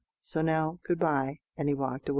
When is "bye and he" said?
0.97-1.75